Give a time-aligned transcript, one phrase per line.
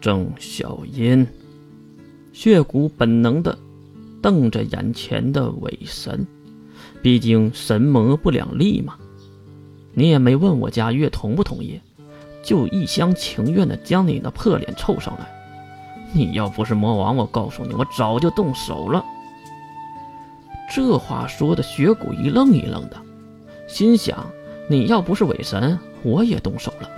[0.00, 1.26] 郑小音。
[2.32, 3.58] 血骨本能的
[4.22, 6.26] 瞪着眼前的伪神，
[7.02, 8.96] 毕竟神魔不两立嘛。
[9.92, 11.80] 你也没问我家月同不同意，
[12.42, 15.26] 就一厢情愿的将你那破脸凑上来。
[16.12, 19.04] 你要不是魔王，我告诉你，我早就动手了。
[20.72, 22.96] 这话说的，血骨一愣一愣的，
[23.66, 24.30] 心想：
[24.68, 26.88] 你要不是伪神，我也动手了。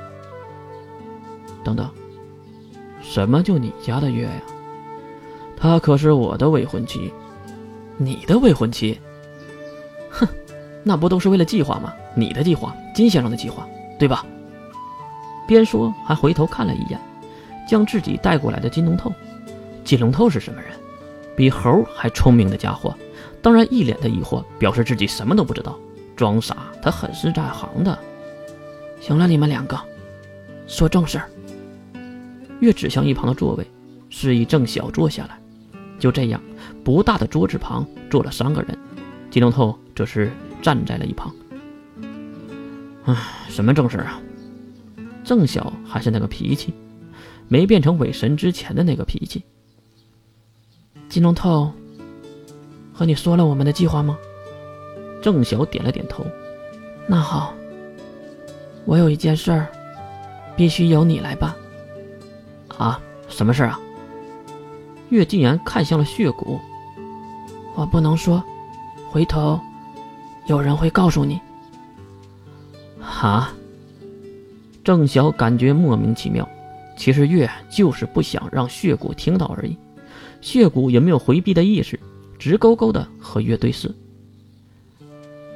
[1.64, 1.89] 等等，
[3.03, 4.43] 什么就你家的月呀？
[5.57, 7.13] 她可是我的未婚妻。
[7.96, 8.99] 你的未婚妻？
[10.11, 10.26] 哼，
[10.82, 11.93] 那不都是为了计划吗？
[12.14, 13.67] 你的计划，金先生的计划，
[13.99, 14.25] 对吧？
[15.46, 16.99] 边说还回头看了一眼，
[17.68, 19.12] 将自己带过来的金龙头。
[19.85, 20.71] 金龙头是什么人？
[21.37, 22.95] 比猴还聪明的家伙。
[23.43, 25.79] 当然，一脸的疑惑，表示自己什么都不知道，
[26.14, 26.57] 装傻。
[26.82, 27.98] 他很是在行的。
[29.01, 29.79] 行了，你们两个，
[30.67, 31.29] 说正事儿。
[32.61, 33.67] 越指向一旁的座位，
[34.09, 35.39] 示意郑晓坐下来。
[35.98, 36.41] 就这样，
[36.84, 38.79] 不大的桌子旁坐了三个人，
[39.31, 40.31] 金龙头则是
[40.62, 41.34] 站在了一旁。
[43.05, 43.17] 唉，
[43.49, 44.21] 什么正事啊？
[45.25, 46.73] 郑晓还是那个脾气，
[47.49, 49.43] 没变成伪神之前的那个脾气。
[51.09, 51.73] 金龙头。
[52.93, 54.19] 和你说了我们的计划吗？
[55.23, 56.23] 郑晓点了点头。
[57.06, 57.55] 那好，
[58.84, 59.69] 我有一件事儿，
[60.55, 61.55] 必须由你来办。
[62.81, 63.78] 啊，什么事啊？
[65.11, 66.59] 月竟然看向了血骨。
[67.75, 68.42] 我不能说，
[69.11, 69.61] 回头
[70.47, 71.39] 有人会告诉你。
[72.98, 73.50] 哈。
[74.83, 76.48] 郑晓感觉莫名其妙，
[76.97, 79.77] 其实月就是不想让血骨听到而已。
[80.41, 82.00] 血骨也没有回避的意识。
[82.39, 83.94] 直勾勾的和月对视，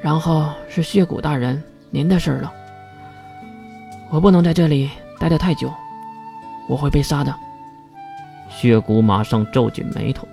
[0.03, 2.53] 然后是血骨大人您的事儿了。
[4.11, 5.73] 我不能在这里待得太久，
[6.69, 7.35] 我会被杀的。
[8.49, 10.27] 血骨马上皱紧眉头。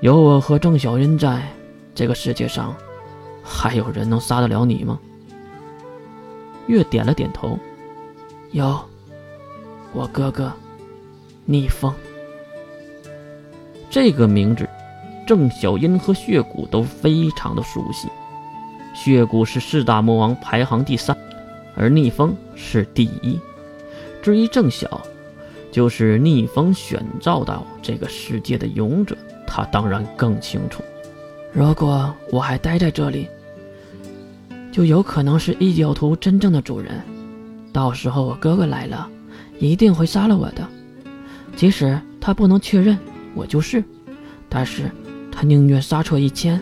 [0.00, 1.42] 有我和郑小云在，
[1.94, 2.74] 这个世界上
[3.42, 4.98] 还有人能杀得了你吗？
[6.66, 7.58] 月点了点头。
[8.50, 8.78] 有，
[9.92, 10.52] 我哥哥，
[11.44, 11.92] 逆风。
[13.90, 14.68] 这个名字。
[15.26, 18.06] 郑小音和血骨都非常的熟悉，
[18.94, 21.18] 血骨是四大魔王排行第三，
[21.74, 23.36] 而逆风是第一。
[24.26, 25.00] 至于郑晓，
[25.70, 29.16] 就是逆风选召到这个世界的勇者，
[29.46, 30.82] 他当然更清楚。
[31.52, 33.28] 如果我还待在这里，
[34.72, 37.00] 就有可能是异教徒真正的主人。
[37.72, 39.08] 到时候我哥哥来了，
[39.60, 40.66] 一定会杀了我的。
[41.54, 42.98] 即使他不能确认
[43.32, 43.84] 我就是，
[44.48, 44.90] 但是。
[45.30, 46.60] 他宁愿杀错一千，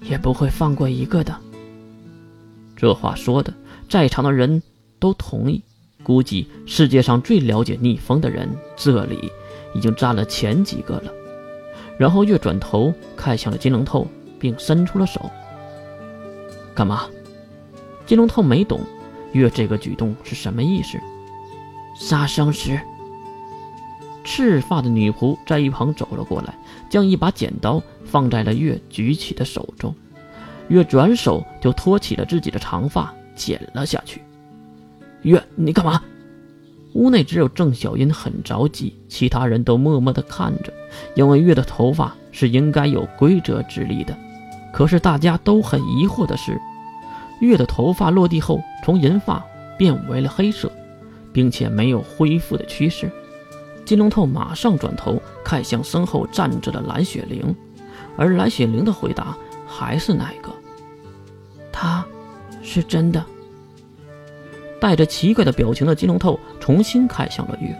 [0.00, 1.38] 也不会放过一个的。
[2.74, 3.54] 这话说的，
[3.88, 4.60] 在场的人
[4.98, 5.62] 都同意。
[6.04, 9.32] 估计世界上最了解逆风的人，这里
[9.74, 11.12] 已经占了前几个了。
[11.98, 14.06] 然后月转头看向了金龙透，
[14.38, 15.30] 并伸出了手。
[16.74, 17.06] 干嘛？
[18.04, 18.80] 金龙透没懂
[19.32, 21.00] 月这个举动是什么意思。
[21.98, 22.78] 杀生石。
[24.24, 26.54] 赤发的女仆在一旁走了过来，
[26.90, 29.94] 将一把剪刀放在了月举起的手中。
[30.68, 34.22] 月转手就托起了自己的长发，剪了下去。
[35.24, 36.00] 月，你干嘛？
[36.92, 40.72] 屋内只有郑小音很着急，其他人都默默地看着，
[41.16, 44.16] 因为月的头发是应该有规则之力的。
[44.72, 46.60] 可是大家都很疑惑的是，
[47.40, 49.44] 月的头发落地后从银发
[49.76, 50.70] 变为了黑色，
[51.32, 53.10] 并且没有恢复的趋势。
[53.84, 57.54] 金龙头马上转头看向身后站着的蓝雪玲，
[58.16, 59.36] 而蓝雪玲的回答
[59.66, 60.52] 还是那个
[61.72, 62.04] ：“他，
[62.62, 63.24] 是真的。”
[64.84, 67.74] 带着奇怪的表情的金龙头重新看向了月，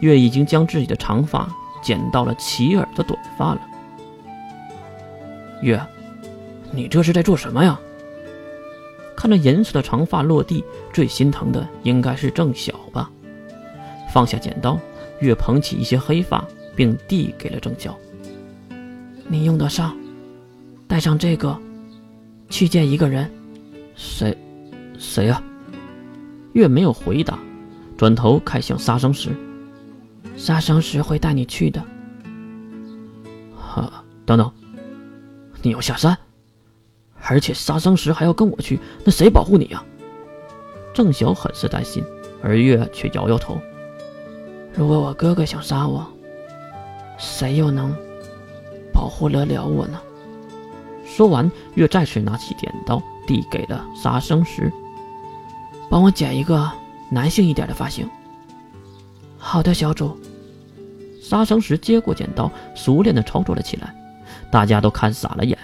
[0.00, 1.46] 月已经将自己的长发
[1.82, 3.60] 剪到了齐耳的短发了。
[5.60, 5.78] 月，
[6.70, 7.78] 你这是在做什么呀？
[9.14, 13.10] 看着银色的长发落地，最心疼的应该是郑晓吧？
[14.10, 14.80] 放下剪刀。
[15.20, 16.42] 月捧起一些黑发，
[16.74, 17.94] 并递给了郑晓
[19.28, 19.94] ：“你用得上，
[20.88, 21.54] 带上这个，
[22.48, 23.30] 去见一个人。
[23.94, 24.34] 谁？
[24.98, 25.42] 谁啊？”
[26.56, 27.38] 月没有回答，
[27.98, 29.28] 转头看向杀生石
[30.38, 31.84] ：“杀生石会带你去的。”
[33.54, 34.50] 哈，等等，
[35.60, 36.16] 你要下山，
[37.28, 39.84] 而且杀生石还要跟我去，那谁保护你呀？
[40.94, 42.02] 郑晓很是担心，
[42.42, 43.60] 而月却摇摇头。
[44.74, 46.06] 如果我哥哥想杀我，
[47.18, 47.94] 谁又能
[48.94, 50.00] 保护得了我呢？
[51.04, 54.72] 说完，月再次拿起剪刀，递给了杀生石
[55.90, 56.70] ：“帮我剪一个
[57.10, 58.08] 男性一点的发型。”
[59.38, 60.16] 好的，小主。
[61.22, 63.94] 杀生石接过剪刀，熟练的操作了起来。
[64.50, 65.58] 大家都看傻了眼，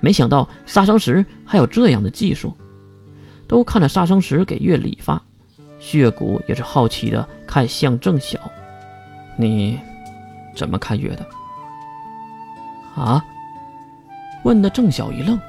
[0.00, 2.54] 没想到杀生石还有这样的技术。
[3.46, 5.22] 都看着杀生石给月理发，
[5.80, 8.38] 血骨也是好奇的看向郑晓
[9.36, 9.80] ：“你
[10.54, 11.26] 怎么看月的？”
[12.94, 13.24] 啊？
[14.44, 15.40] 问的郑晓一愣。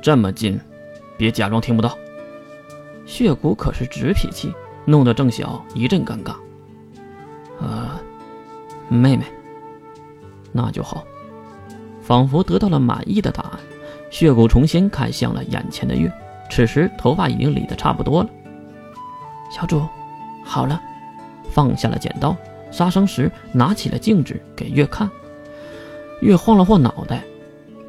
[0.00, 0.58] 这么近，
[1.18, 1.96] 别假装听不到。
[3.12, 4.50] 血骨可是直脾气，
[4.86, 6.34] 弄得郑晓一阵尴尬。
[7.60, 8.00] 呃，
[8.88, 9.26] 妹妹，
[10.50, 11.04] 那就好。
[12.00, 13.60] 仿佛得到了满意的答案，
[14.10, 16.10] 血骨重新看向了眼前的月。
[16.50, 18.30] 此时头发已经理得差不多了。
[19.50, 19.86] 小主，
[20.42, 20.80] 好了，
[21.50, 22.34] 放下了剪刀。
[22.70, 25.10] 杀生石拿起了镜子给月看。
[26.22, 27.22] 月晃了晃脑袋，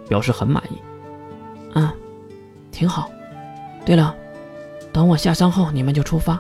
[0.09, 0.77] 表示很满意。
[1.75, 1.89] 嗯，
[2.73, 3.09] 挺好。
[3.85, 4.13] 对了。
[4.93, 6.39] 等我下山后，你们就出发。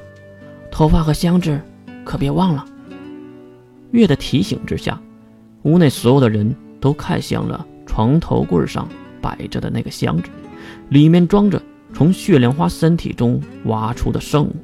[0.71, 1.59] 头发和箱子
[2.05, 2.65] 可别忘了。
[3.91, 4.99] 月的提醒之下，
[5.63, 8.87] 屋内所有的人都看向了床头柜上
[9.21, 10.29] 摆着的那个箱子，
[10.89, 11.61] 里面装着
[11.93, 14.55] 从血莲花身体中挖出的圣物。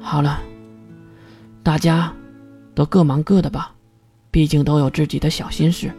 [0.00, 0.40] 好了，
[1.62, 2.12] 大家
[2.74, 3.72] 都各忙各的吧，
[4.30, 5.90] 毕竟都有自己的小心事。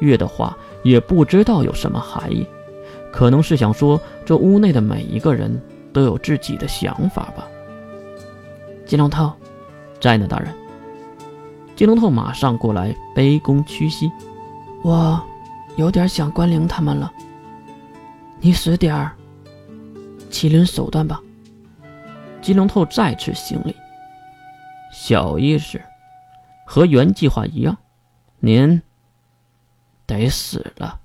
[0.00, 2.46] 月的话也不知道有什么含义。
[3.12, 5.60] 可能是想说，这屋内的每一个人
[5.92, 7.46] 都有自己的想法吧。
[8.86, 9.30] 金龙头，
[10.00, 10.52] 在呢，大人。
[11.76, 14.10] 金龙头马上过来卑躬屈膝。
[14.82, 15.22] 我
[15.76, 17.12] 有点想关灵他们了。
[18.40, 19.12] 你使点儿
[20.30, 21.20] 麒麟手段吧。
[22.40, 23.76] 金龙头再次行礼。
[24.92, 25.80] 小意思，
[26.66, 27.76] 和原计划一样，
[28.40, 28.82] 您
[30.06, 30.98] 得死了。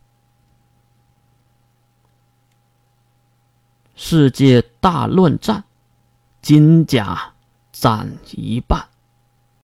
[4.00, 5.64] 世界大乱战，
[6.40, 7.34] 金甲
[7.72, 8.88] 斩一半。